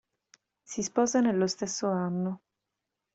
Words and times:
Si 0.63 0.81
sposa 0.83 1.19
nello 1.19 1.45
stesso 1.45 1.85
anno. 1.87 2.41